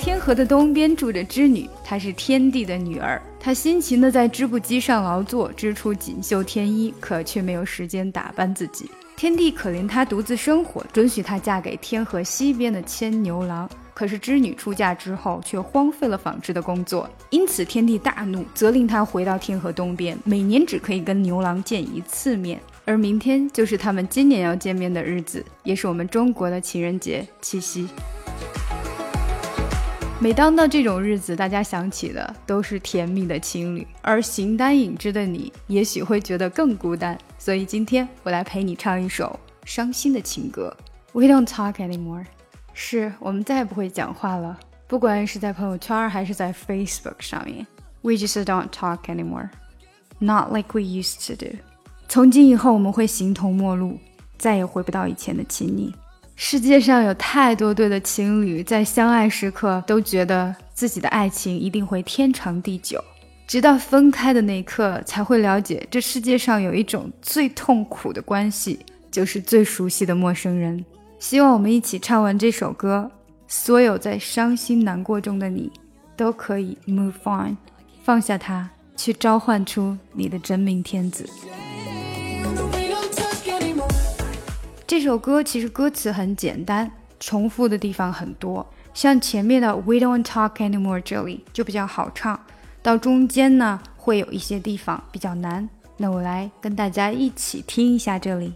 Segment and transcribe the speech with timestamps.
[0.00, 3.20] 天河的东边住着织女，她是天地的女儿。
[3.38, 8.90] 她辛勤地在织布机上劳作，织出锦绣天衣，可却没有时间打扮自己。
[9.20, 13.68] 天帝可怜她独自生活，准许她嫁给天河西边的牵牛郎。
[13.92, 22.58] 可是织女出嫁之后，却荒废了纺织的工作，因此天帝大怒，责令她回到天河东边，每年只可以跟牛郎见一次面。
[22.86, 27.86] 而明天就是他们今年要见面的日子，也是我们中国的情人节——七夕。
[30.18, 37.18] 每当到这种日子，大家想起的都是甜蜜的情侣，而形单影只的你，也许会觉得更孤单。
[37.40, 40.76] 所以今天我来陪你唱一首伤心的情歌。
[41.14, 42.26] We don't talk anymore。
[42.74, 47.66] 是我们再也不会讲话了，不管是在朋友圈还是在 Facebook 上面。
[48.02, 49.48] We just don't talk anymore,
[50.18, 51.56] not like we used to do。
[52.10, 53.98] 从今以后，我们会形同陌路，
[54.36, 55.94] 再也回不到以前的亲昵。
[56.36, 63.02] 世界上有太多对的情侣，在相爱时刻都觉得自己的爱情一定会天长地久，
[63.50, 68.78] 直到分开的那一刻，才会了解这世界上有一种最痛苦的关系，
[69.10, 70.84] 就是最熟悉的陌生人。
[71.18, 73.10] 希望我们一起唱完这首歌，
[73.48, 75.68] 所有在伤心难过中的你，
[76.16, 77.56] 都可以 move on，
[78.04, 81.28] 放下它，去召唤出你的真命天子。
[84.86, 92.38] 这首歌其实歌词很简单，重复的地方很多，像前面的 We don't talk anymore 这里就比较好唱，
[92.82, 95.68] 到中间呢会有一些地方比较难。
[95.96, 98.52] 那我来跟大家一起听一下这里。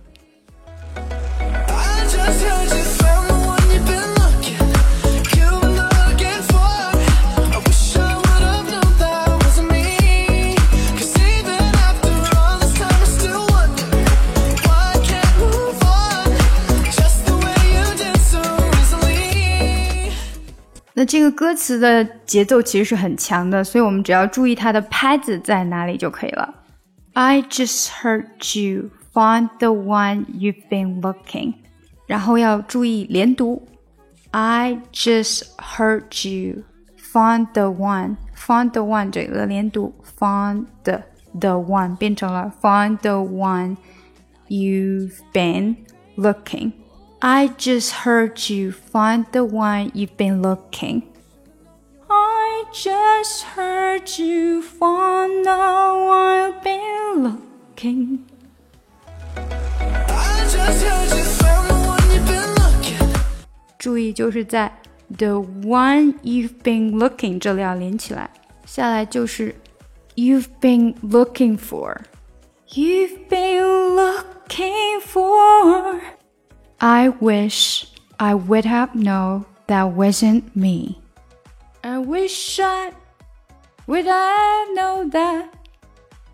[21.03, 26.55] 那这个歌词的节奏其实是很强的，所以我们只要注意它的拍子在哪里就可以了。
[27.13, 31.55] I just heard you find the one you've been looking，
[32.07, 33.67] 然后要注意连读。
[34.31, 36.63] I just heard you
[36.97, 41.01] find the one，find the one 这个连读，find the
[41.39, 43.77] the one 变成了 find the one
[44.47, 45.77] you've been
[46.15, 46.73] looking。
[47.23, 51.03] I just heard you find the one you've been looking.
[52.09, 55.57] I just heard you find the
[56.07, 58.25] one you've been looking.
[59.35, 62.97] I just heard you found the one you've been looking.
[63.77, 64.71] 注意，就是在
[65.17, 68.29] the one you've been looking 这里要连起来，
[68.65, 69.55] 下来就是
[70.15, 71.97] you've been looking for.
[72.69, 75.99] You've been looking for.
[76.80, 77.86] I wish
[78.18, 81.00] I would have known that wasn't me.
[81.82, 82.92] I wish I
[83.86, 85.54] would have known that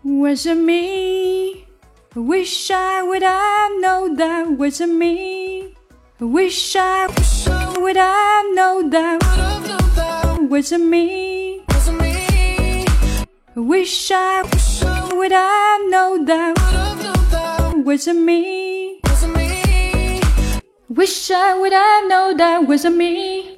[0.03, 1.67] wasn't me.
[2.15, 5.75] I wish I would have known that wasn't me.
[6.19, 7.07] I wish I
[7.77, 9.19] would have known that
[10.49, 11.63] wasn't me.
[13.53, 14.43] I wish I
[15.13, 18.70] would have known that wasn't me.
[20.90, 23.56] Wish I would have known that wasn't me.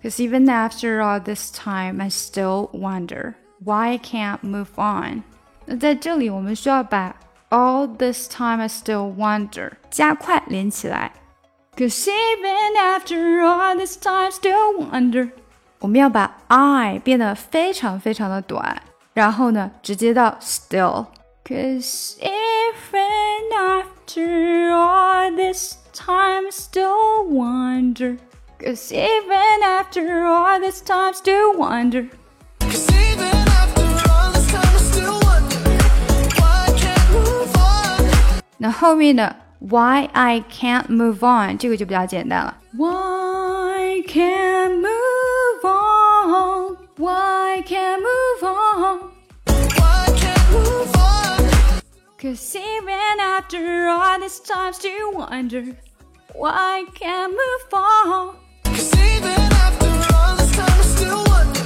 [0.00, 5.24] Cause even after all this time, I still wonder why I can't move on.
[5.66, 7.16] 那在这里，我们需要把
[7.50, 11.12] all this time I still wonder 加快连起来。
[11.76, 15.30] Cause even after all this time, still wonder。
[15.80, 18.82] 我们要把 I 变得非常非常的短，
[19.14, 21.06] 然后呢，直接到 still。
[21.44, 28.18] Cause even after all this time, I still wonder.
[28.58, 32.08] Cause even after all this time, still wonder.
[32.60, 35.78] Cause even after all this time, I still wonder
[36.38, 38.42] why I can't move on.
[38.58, 42.56] 那后面的 Why I can't move on 这个就比较简单了。
[42.76, 46.76] Why can't move on?
[46.96, 49.11] Why can't move on?
[52.22, 55.76] Cause even after all this time, still wonder
[56.34, 58.36] why I can't move on.
[58.64, 61.62] Cause even after all this time, I still wonder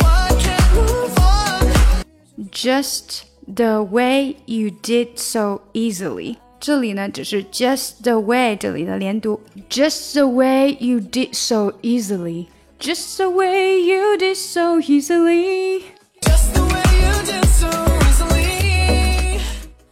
[0.00, 2.50] why I can't move on.
[2.50, 6.38] Just the way you did so easily.
[6.58, 9.38] 这里呢，只是 just the way 这里的连读，
[9.68, 17.99] just the way you did so easily，just the way you did so easily，just the way you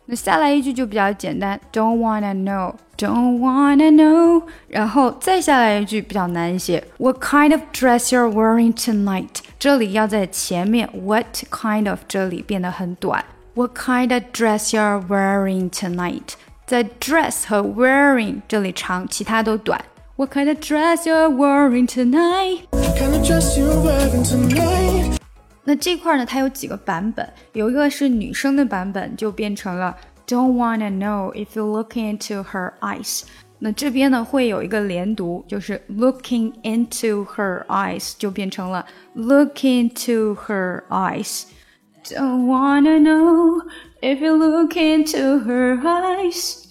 [0.09, 9.39] 那下来一句就比较简单，Don't wanna know，Don't wanna know，然后再下来一句比较难一些，What kind of dress you're wearing tonight？
[9.59, 16.35] 这里要在前面，What kind of 这里变得很短，What kind of dress you're wearing tonight？
[16.67, 19.83] 在 dress 和 wearing 这里长，其他都短。
[20.17, 22.61] What kind of dress you're wearing tonight？
[25.69, 29.97] 那这块呢，它有几个版本，有一个是女生的版本，就变成了
[30.27, 33.23] Don't wanna know if you look into her eyes。
[33.61, 38.85] 那这边呢会有一个连读，就是 looking into her eyes 就变成了
[39.15, 43.63] look into her eyes。Don't wanna know
[44.03, 46.65] if you look into her eyes。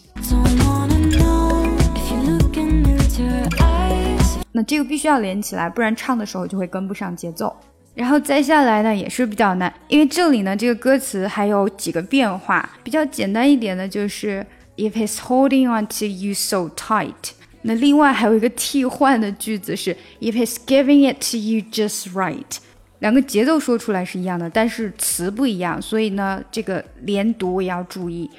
[4.51, 7.56] 那这个必须要连起来，不然唱的时候就会跟不上节奏。
[7.99, 12.71] 然后再下来呢，也是比较难，因为这里呢，这个歌词还有几个变化。
[12.85, 14.47] 比较简单一点的就是
[14.77, 17.33] If he's holding on to you so tight。
[17.62, 22.59] 那另外还有一个替换的句子是 If he's giving it to you just right。
[23.00, 28.31] 两个节奏说出来是一样的，但是词不一样，所以呢，这个连读也要注意。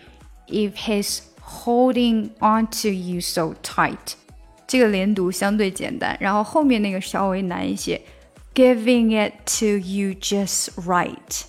[0.48, 4.14] If he's holding on to you so tight，
[4.66, 8.00] 这个连读相对简单，然后后面那个稍微难一些。
[8.55, 11.45] giving it to you just right.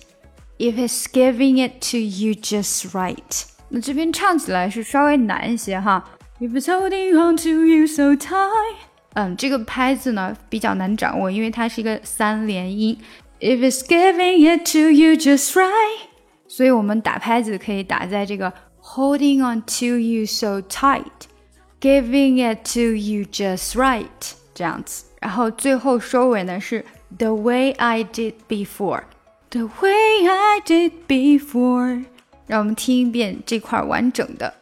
[0.58, 6.04] If it's giving it to you just right，那这边唱起来是稍微难一些哈。
[6.40, 8.76] If it's holding on to you so tight，
[9.14, 12.98] 嗯，这个拍子呢比较难掌握，因为它是一个三连音。
[13.40, 16.08] If it's giving it to you just right，
[16.48, 18.52] 所以我们打拍子可以打在这个
[18.82, 24.06] holding on to you so tight，giving it to you just right
[24.54, 25.04] 这样子。
[25.21, 26.83] 然后最后收尾呢是
[27.19, 29.03] the way I did before,
[29.51, 32.05] the way I did before。
[32.47, 34.53] 让我们听一遍这块完整的。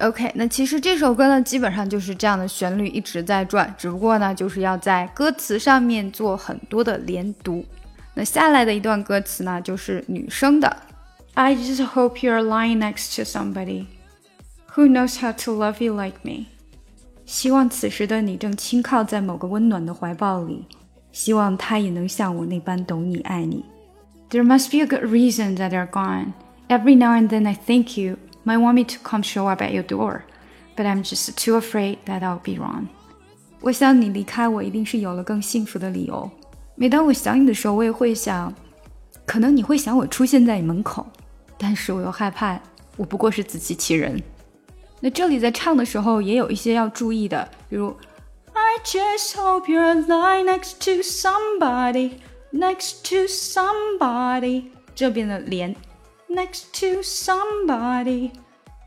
[0.00, 7.64] OK，那其实这首歌呢，基本上就是这样的旋律一直在转，只不过呢，就是要在歌词上面做很多的连读。
[8.12, 10.76] 那下来的一段歌词呢，就是女生的
[11.34, 13.86] ：I just hope you're lying next to somebody
[14.74, 16.46] who knows how to love you like me。
[17.24, 20.66] 希望此时的你正轻靠在某个温暖的怀抱里，
[21.13, 23.65] 希望他也能像我那般懂你爱你。
[24.29, 26.33] There must be a good reason that they're gone.
[26.67, 29.71] Every now and then I think you might want me to come show up at
[29.71, 30.21] your door,
[30.75, 32.87] but I'm just too afraid that I'll be wrong.
[33.61, 36.29] 我想你离开我一定是有了更幸福的理由。
[36.75, 38.53] 每当我想你的时候，我也会想，
[39.25, 41.05] 可能你会想我出现在你门口，
[41.57, 42.57] 但是我又害怕
[42.95, 44.21] 我不过是自欺欺人。
[45.01, 47.93] 那这里在唱的时候也有一些要注意的，比如
[48.73, 52.19] I just hope you're lying next to somebody,
[52.51, 55.75] next to somebody，这边的连
[56.29, 58.31] next to somebody。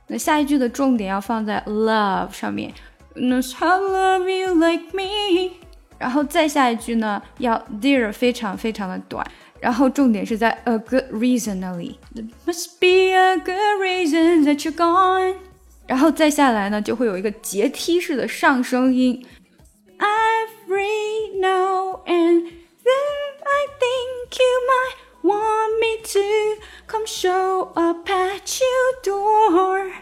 [0.06, 2.72] 那下一句的重点要放在 love 上面，
[3.14, 5.52] knows how love you like me。
[5.98, 9.24] 然后再下一句呢，要 there 非常非常的短，
[9.60, 15.36] 然后重点是在 a good reason 那里，there must be a good reason that you're gone。
[15.86, 19.24] 然后再下来呢，就会有一个阶梯式的上升音
[19.98, 22.44] ，every now and
[22.84, 26.56] then I think you might。want me to
[26.88, 29.92] come show up at your door.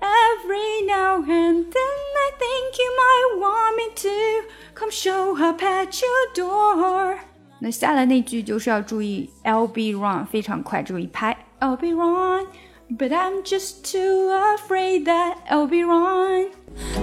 [0.00, 4.44] Every now and then I think you might want me to
[4.76, 7.18] come show up at your door.
[7.58, 11.36] 那下来那句就是要注意 I'll be wrong，非常快，只有一拍。
[11.58, 12.46] I'll be wrong,
[12.88, 16.52] but I'm just too afraid that I'll be wrong.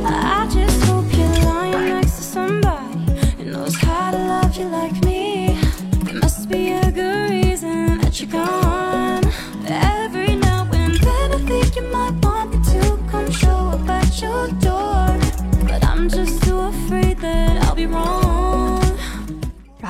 [0.05, 0.79] I just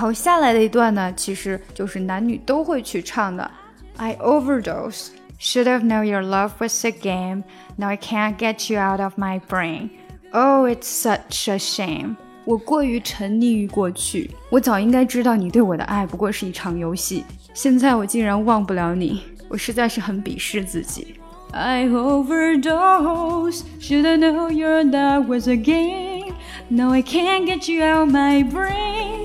[0.09, 3.50] 后下来的一段呢，其实就是男女都会去唱的。
[3.97, 5.09] I overdose.
[5.39, 7.43] Should have known your love was a game.
[7.75, 9.89] Now I can't get you out of my brain.
[10.31, 12.15] Oh, it's such a shame.
[12.45, 17.24] 我过于沉溺于过去，我早应该知道你对我的爱不过是一场游戏。
[17.53, 19.21] 现在我竟然忘不了你。
[19.47, 21.15] 我实在是很鄙视自己。
[21.51, 23.62] I overdose.
[23.79, 26.33] Should I know your love was a game?
[26.69, 29.18] No, I can't get you out my brain.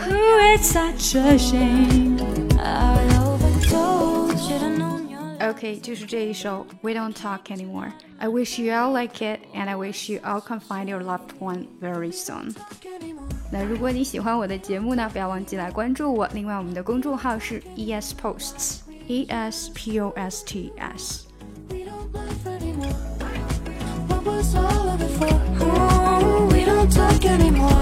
[0.00, 2.18] Ooh, it's such a shame.
[2.58, 4.46] I overdose.
[4.46, 7.92] Should I known your Okay, 就是这一首 We Don't Talk Anymore.
[8.18, 11.38] I wish you all like it, and I wish you all can find your loved
[11.38, 12.54] one very soon.
[13.52, 16.26] 那如果你喜欢我的节目呢，不要忘记来关注我。
[16.32, 21.84] 另外，我们的公众号是 ES Posts，E S P O S T S。we
[26.64, 27.79] don't talk anymore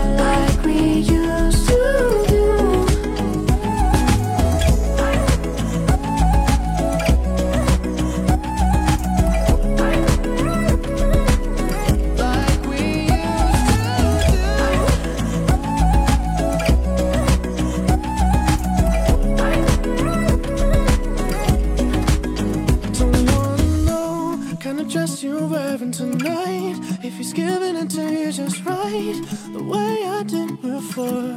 [31.00, 31.36] Before.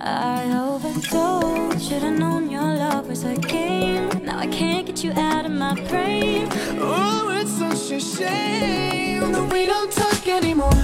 [0.00, 1.88] I overdosed.
[1.88, 4.08] Should've known your love was a game.
[4.24, 6.48] Now I can't get you out of my brain.
[6.80, 10.81] Oh, it's such a shame that we don't talk anymore.